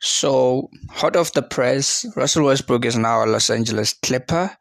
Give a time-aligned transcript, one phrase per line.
[0.00, 4.56] So, hot off the press, Russell Westbrook is now a Los Angeles Clipper.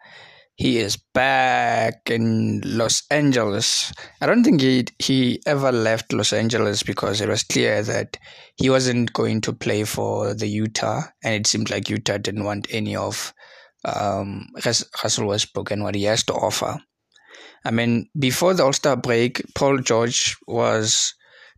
[0.55, 3.93] He is back in Los Angeles.
[4.19, 8.17] I don't think he he ever left Los Angeles because it was clear that
[8.55, 12.65] he wasn't going to play for the Utah, and it seemed like Utah didn't want
[12.71, 13.35] any of
[13.85, 16.79] um, Russell Westbrook and what he has to offer.
[17.63, 21.13] I mean, before the All Star break, Paul George was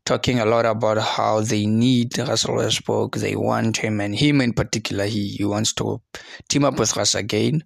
[0.10, 4.54] talking a lot about how they need Russell Westbrook, they want him, and him in
[4.54, 6.02] particular, he, he wants to
[6.50, 7.64] team up with Russ again.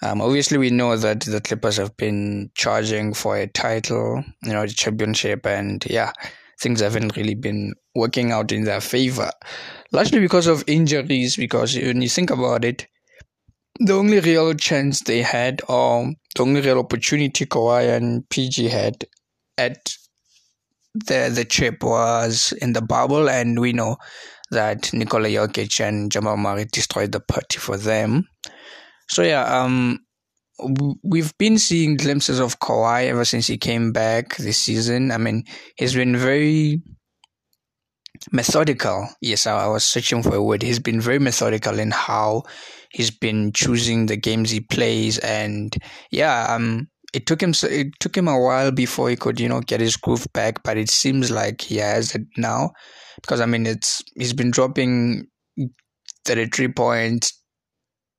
[0.00, 4.64] Um, obviously, we know that the Clippers have been charging for a title, you know,
[4.64, 6.12] the championship, and yeah,
[6.60, 9.32] things haven't really been working out in their favor,
[9.90, 11.36] largely because of injuries.
[11.36, 12.86] Because when you think about it,
[13.80, 19.04] the only real chance they had, or the only real opportunity Kawhi and PG had
[19.58, 19.96] at
[20.94, 23.96] the the chip was in the bubble, and we know
[24.50, 28.28] that Nikola Jokic and Jamal Murray destroyed the party for them.
[29.08, 30.00] So yeah, um,
[31.02, 35.10] we've been seeing glimpses of Kawhi ever since he came back this season.
[35.10, 35.44] I mean,
[35.76, 36.82] he's been very
[38.30, 39.08] methodical.
[39.20, 40.62] Yes, I was searching for a word.
[40.62, 42.42] He's been very methodical in how
[42.90, 45.74] he's been choosing the games he plays, and
[46.10, 49.60] yeah, um, it took him it took him a while before he could you know
[49.60, 52.70] get his groove back, but it seems like he has it now.
[53.20, 55.26] Because I mean it's he's been dropping
[56.24, 57.38] thirty three points,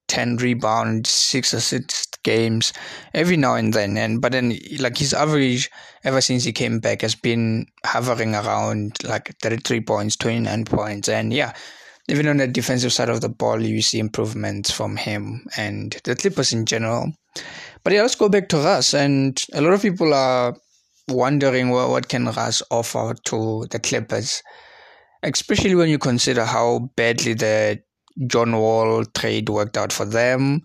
[0.08, 2.72] ten rebounds, six assists games
[3.14, 5.70] every now and then, and but then like his average
[6.04, 10.66] ever since he came back has been hovering around like thirty three points, twenty nine
[10.66, 11.54] points, and yeah
[12.08, 16.16] even on the defensive side of the ball, you see improvements from him and the
[16.16, 17.14] Clippers in general.
[17.84, 18.94] But yeah, let's go back to Russ.
[18.94, 20.56] And a lot of people are
[21.08, 24.42] wondering well, what can Russ offer to the Clippers,
[25.22, 27.82] especially when you consider how badly the
[28.28, 30.62] John Wall trade worked out for them.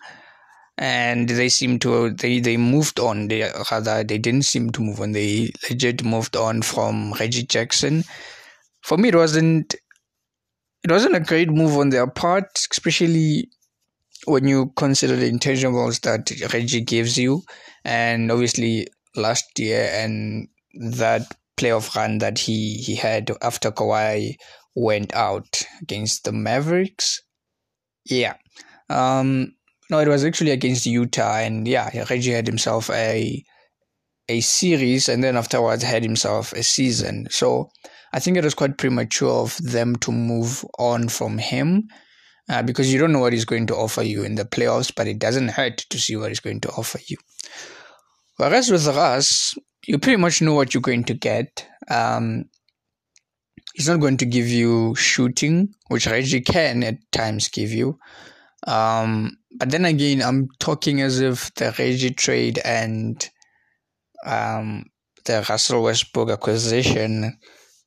[0.80, 3.26] And they seem to they, they moved on.
[3.26, 5.10] They rather they didn't seem to move on.
[5.10, 8.04] They legit moved on from Reggie Jackson.
[8.82, 9.74] For me, it wasn't
[10.84, 13.48] it wasn't a great move on their part, especially
[14.26, 17.42] when you consider the intangibles that Reggie gives you,
[17.84, 20.48] and obviously last year and
[20.92, 21.22] that
[21.58, 24.36] playoff run that he he had after Kawhi
[24.74, 27.20] went out against the Mavericks.
[28.04, 28.34] Yeah.
[28.88, 29.54] Um,
[29.90, 33.44] no, it was actually against Utah, and yeah, Reggie had himself a
[34.28, 37.26] a series, and then afterwards had himself a season.
[37.30, 37.70] So
[38.12, 41.88] I think it was quite premature of them to move on from him
[42.48, 45.06] uh, because you don't know what he's going to offer you in the playoffs, but
[45.06, 47.16] it doesn't hurt to see what he's going to offer you.
[48.36, 49.54] Whereas with Russ,
[49.86, 51.66] you pretty much know what you're going to get.
[51.90, 52.44] Um,
[53.74, 57.98] he's not going to give you shooting, which Reggie can at times give you.
[58.66, 63.28] Um, but then again, I'm talking as if the Reggie trade and
[64.24, 64.84] um,
[65.24, 67.38] the Russell Westbrook acquisition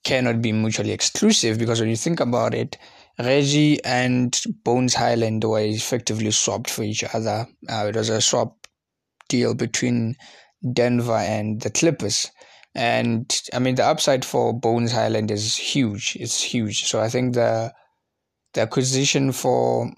[0.04, 2.78] cannot be mutually exclusive because when you think about it,
[3.20, 7.48] Reggie and Bones Hyland were effectively swapped for each other.
[7.70, 8.68] Uh, it was a swap
[9.30, 10.16] deal between
[10.74, 12.32] Denver and the Clippers.
[12.74, 16.18] And I mean, the upside for Bones Hyland is huge.
[16.20, 16.86] It's huge.
[16.86, 17.74] So I think the
[18.54, 19.92] the acquisition for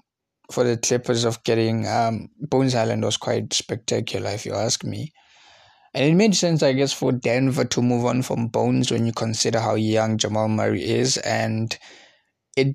[0.52, 5.12] for the Clippers of getting um, Bones Hyland was quite spectacular, if you ask me.
[5.94, 9.12] And it made sense, I guess, for Denver to move on from Bones when you
[9.12, 11.18] consider how young Jamal Murray is.
[11.18, 11.76] And
[12.56, 12.74] it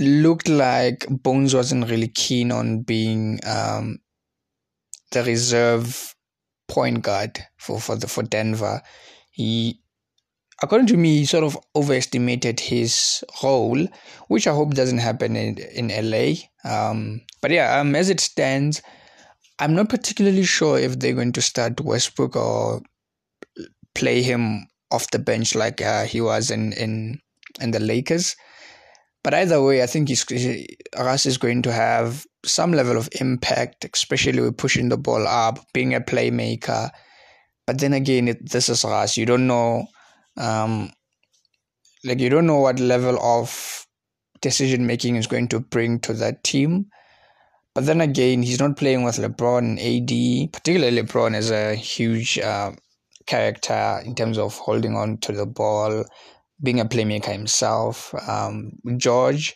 [0.00, 3.98] looked like Bones wasn't really keen on being um,
[5.12, 6.14] the reserve
[6.66, 8.80] point guard for, for, the, for Denver.
[9.30, 9.80] He,
[10.62, 13.86] according to me, he sort of overestimated his role,
[14.28, 16.36] which I hope doesn't happen in, in LA.
[16.64, 18.80] Um, but yeah, um, as it stands,
[19.58, 22.82] I'm not particularly sure if they're going to start Westbrook or
[23.94, 27.20] play him off the bench like uh, he was in, in
[27.60, 28.36] in the Lakers.
[29.24, 30.24] But either way, I think he's,
[30.96, 35.58] Russ is going to have some level of impact, especially with pushing the ball up,
[35.72, 36.90] being a playmaker.
[37.66, 39.16] But then again, it, this is Russ.
[39.16, 39.86] You don't know,
[40.36, 40.92] um,
[42.04, 43.84] like you don't know what level of
[44.42, 46.86] decision making is going to bring to that team.
[47.76, 50.50] But then again, he's not playing with LeBron and AD.
[50.50, 52.72] Particularly, LeBron is a huge uh,
[53.26, 56.06] character in terms of holding on to the ball,
[56.62, 58.14] being a playmaker himself.
[58.26, 59.54] Um, George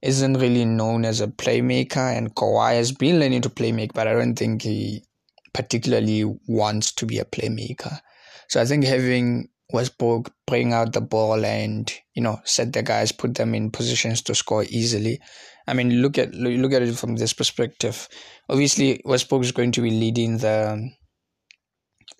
[0.00, 4.14] isn't really known as a playmaker, and Kawhi has been learning to playmake, but I
[4.14, 5.04] don't think he
[5.52, 8.00] particularly wants to be a playmaker.
[8.48, 13.12] So I think having Westbrook bring out the ball and you know set the guys,
[13.12, 15.20] put them in positions to score easily.
[15.68, 18.08] I mean, look at look at it from this perspective.
[18.48, 20.90] Obviously, Westbrook is going to be leading the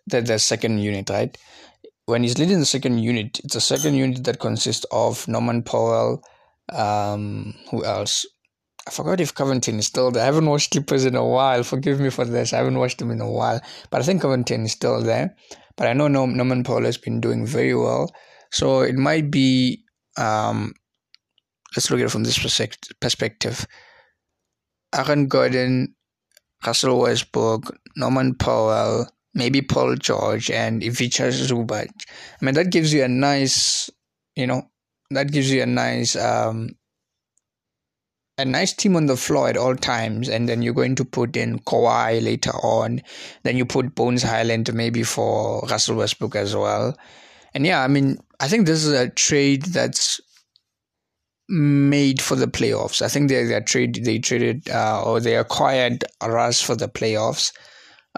[0.07, 1.37] the, the second unit, right?
[2.07, 6.23] When he's leading the second unit, it's a second unit that consists of Norman Powell.
[6.73, 8.27] Um, who else?
[8.87, 10.23] I forgot if Covington is still there.
[10.23, 11.63] I haven't watched Clippers in a while.
[11.63, 12.53] Forgive me for this.
[12.53, 13.61] I haven't watched them in a while.
[13.91, 15.37] But I think Covington is still there.
[15.77, 18.11] But I know Norman Powell has been doing very well.
[18.51, 19.85] So it might be,
[20.17, 20.73] um,
[21.77, 22.39] let's look at it from this
[23.01, 23.67] perspective.
[24.95, 25.95] Aaron Gordon,
[26.67, 31.89] Russell Westbrook, Norman Powell, maybe Paul George, and Ivica Zubac.
[32.41, 33.91] I mean, that gives you a nice,
[34.35, 34.63] you know,
[35.11, 36.71] that gives you a nice um,
[38.39, 41.37] a nice team on the floor at all times, and then you're going to put
[41.37, 43.03] in Kawhi later on.
[43.43, 46.97] Then you put Bones Hyland maybe for Russell Westbrook as well.
[47.53, 50.21] And yeah, I mean, I think this is a trade that's
[51.49, 53.01] made for the playoffs.
[53.03, 57.53] I think they they trade they traded uh, or they acquired Russ for the playoffs.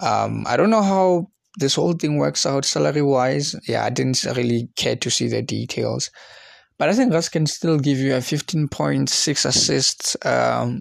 [0.00, 1.28] Um, I don't know how
[1.58, 3.54] this whole thing works out salary wise.
[3.68, 6.10] Yeah, I didn't really care to see the details.
[6.78, 10.80] But I think Russ can still give you a 15.6 assists, um,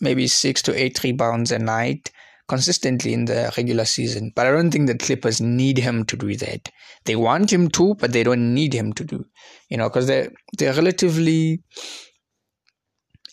[0.00, 2.10] maybe six to eight rebounds a night
[2.48, 4.32] consistently in the regular season.
[4.34, 6.68] But I don't think the Clippers need him to do that.
[7.04, 9.24] They want him to, but they don't need him to do.
[9.68, 11.62] You know, because they're they're relatively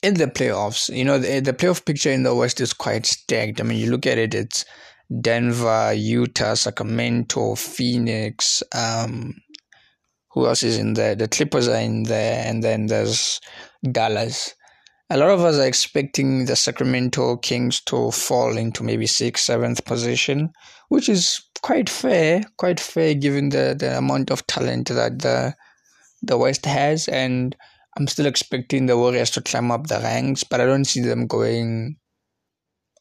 [0.01, 0.95] in the playoffs.
[0.95, 3.59] You know, the, the playoff picture in the West is quite stacked.
[3.59, 4.65] I mean, you look at it, it's
[5.21, 9.35] Denver, Utah, Sacramento, Phoenix, um,
[10.31, 11.15] who else is in there?
[11.15, 13.41] The Clippers are in there, and then there's
[13.91, 14.55] Dallas.
[15.11, 19.83] A lot of us are expecting the Sacramento Kings to fall into maybe sixth, seventh
[19.83, 20.53] position,
[20.87, 25.53] which is quite fair, quite fair given the, the amount of talent that the
[26.21, 27.09] the West has.
[27.09, 27.57] And
[27.97, 31.27] I'm still expecting the Warriors to climb up the ranks, but I don't see them
[31.27, 31.97] going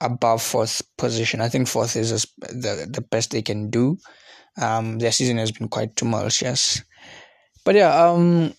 [0.00, 1.40] above fourth position.
[1.40, 3.98] I think fourth is the the best they can do.
[4.60, 6.82] Um, their season has been quite tumultuous.
[7.64, 8.54] But yeah, um,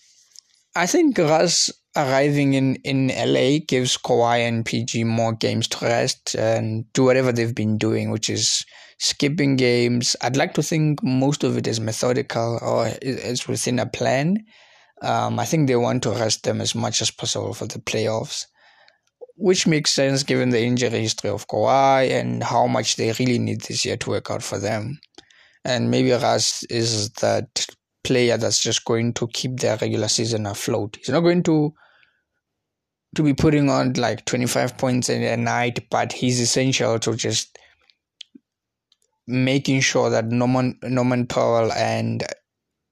[0.74, 6.34] I think Russ arriving in, in LA gives Kawhi and PG more games to rest
[6.34, 8.64] and do whatever they've been doing, which is
[8.98, 10.16] skipping games.
[10.22, 14.38] I'd like to think most of it is methodical or it's within a plan.
[15.02, 18.46] Um, I think they want to rest them as much as possible for the playoffs,
[19.36, 23.62] which makes sense given the injury history of Kawhi and how much they really need
[23.62, 25.00] this year to work out for them.
[25.64, 27.66] And maybe Russ is that
[28.04, 30.96] player that's just going to keep their regular season afloat.
[30.98, 31.72] He's not going to
[33.14, 37.58] to be putting on like 25 points in a night, but he's essential to just
[39.26, 42.24] making sure that Norman Norman Powell and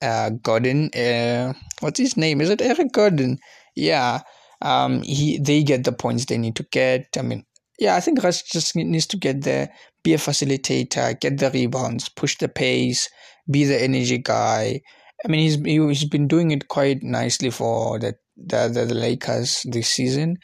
[0.02, 2.40] uh, Gordon, uh, what's his name?
[2.40, 3.38] Is it Eric Gordon?
[3.74, 4.20] Yeah,
[4.62, 7.06] um, he they get the points they need to get.
[7.18, 7.44] I mean,
[7.78, 9.70] yeah, I think Russ just needs to get there,
[10.02, 13.08] be a facilitator, get the rebounds, push the pace,
[13.50, 14.80] be the energy guy,
[15.24, 19.88] I mean, he's he's been doing it quite nicely for the the, the, Lakers this
[19.88, 20.38] season.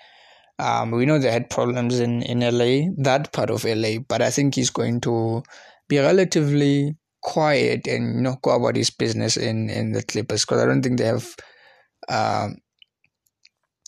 [0.59, 4.31] Um, we know they had problems in, in LA, that part of LA, but I
[4.31, 5.43] think he's going to
[5.89, 10.63] be relatively quiet and you know go about his business in in the Clippers because
[10.63, 11.35] I don't think they have.
[12.09, 12.59] Um,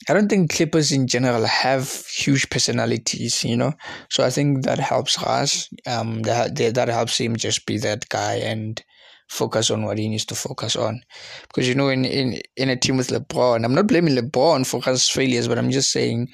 [0.08, 3.72] I don't think Clippers in general have huge personalities, you know.
[4.10, 5.69] So I think that helps us.
[5.86, 8.82] Um, that that helps him just be that guy and
[9.29, 11.01] focus on what he needs to focus on.
[11.49, 14.82] Because you know, in in, in a team with LeBron, I'm not blaming LeBron for
[14.82, 16.29] his failures, but I'm just saying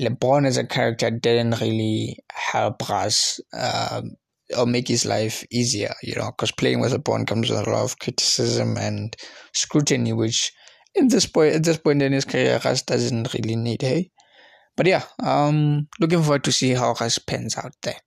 [0.00, 4.12] LeBron as a character didn't really help us um,
[4.56, 7.84] or make his life easier, you know, because playing with LeBron comes with a lot
[7.84, 9.16] of criticism and
[9.52, 10.52] scrutiny, which
[10.94, 13.82] in this point at this point in his career, Russ doesn't really need.
[13.82, 14.10] Hey,
[14.76, 17.98] but yeah, um, looking forward to see how Russ pans out there.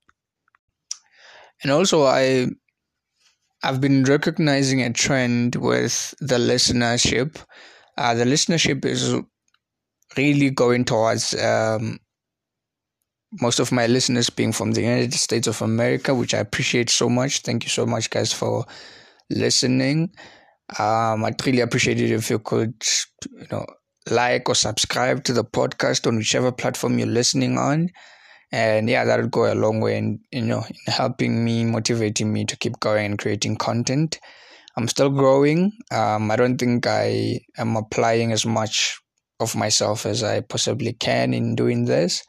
[1.64, 2.48] And also, I
[3.64, 7.44] I've been recognizing a trend with the listenership.
[7.98, 9.16] Uh, the listenership is
[10.16, 12.00] really going towards um,
[13.42, 17.10] most of my listeners being from the United States of America, which I appreciate so
[17.10, 17.40] much.
[17.40, 18.66] Thank you so much, guys, for
[19.30, 20.12] listening.
[20.80, 22.76] Um, I'd really appreciate it if you could,
[23.32, 23.66] you know,
[24.10, 27.90] like or subscribe to the podcast on whichever platform you're listening on
[28.52, 32.32] and yeah that would go a long way in you know in helping me motivating
[32.32, 34.20] me to keep going and creating content.
[34.78, 35.74] I'm still growing.
[35.92, 39.00] Um, i don't think i am applying as much
[39.40, 42.24] of myself as i possibly can in doing this.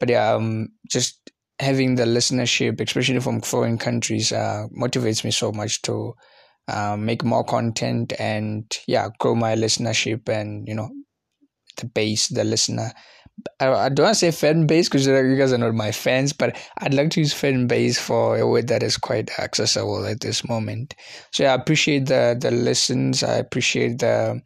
[0.00, 1.30] But yeah um, just
[1.60, 6.14] having the listenership especially from foreign countries uh, motivates me so much to
[6.68, 10.90] uh, make more content and yeah grow my listenership and you know
[11.76, 12.92] the base the listener
[13.60, 16.32] I, I don't want to say fan base because you guys are not my fans,
[16.32, 20.20] but I'd like to use fan base for a word that is quite accessible at
[20.20, 20.94] this moment.
[21.32, 23.22] So yeah, I appreciate the the listens.
[23.22, 24.40] I appreciate the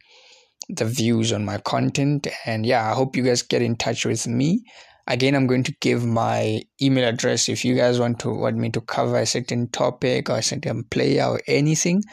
[0.69, 4.27] the views on my content, and yeah, I hope you guys get in touch with
[4.27, 4.63] me.
[5.07, 8.69] Again, I'm going to give my email address if you guys want to want me
[8.71, 12.03] to cover a certain topic or a certain player or anything.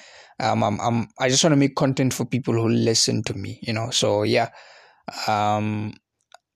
[0.41, 3.59] Um, I'm, I'm I just want to make content for people who listen to me,
[3.63, 3.91] you know.
[3.91, 4.49] So yeah,
[5.27, 5.93] um,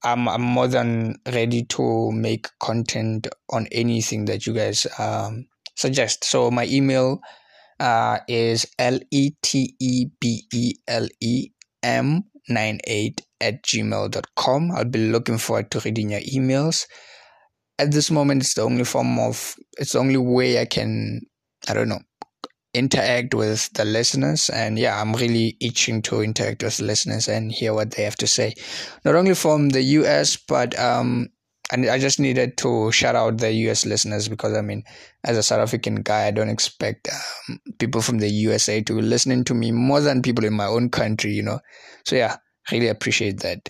[0.02, 6.24] I'm I'm more than ready to make content on anything that you guys um, suggest.
[6.24, 7.20] So my email
[7.78, 11.50] uh, is l e t e b e l e
[11.82, 14.70] m 98 at gmail.com.
[14.72, 16.86] I'll be looking forward to reading your emails.
[17.78, 21.22] At this moment, it's the only form of, it's the only way I can,
[21.68, 22.00] I don't know,
[22.74, 24.48] interact with the listeners.
[24.50, 28.26] And yeah i'm really itching to interact with listeners and hear what they have to
[28.26, 28.54] say.
[29.04, 31.28] Not only from the us but um
[31.72, 34.82] and i just needed to shout out the us listeners because i mean
[35.24, 39.02] as a south african guy i don't expect um, people from the usa to be
[39.02, 41.60] listening to me more than people in my own country you know.
[42.04, 42.36] So yeah
[42.72, 43.68] really appreciate that